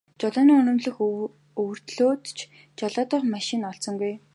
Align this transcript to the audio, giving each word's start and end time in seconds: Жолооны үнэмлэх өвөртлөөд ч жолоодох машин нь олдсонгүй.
Жолооны 0.21 0.53
үнэмлэх 0.61 0.97
өвөртлөөд 1.61 2.23
ч 2.37 2.37
жолоодох 2.79 3.23
машин 3.33 3.59
нь 3.61 3.69
олдсонгүй. 3.71 4.13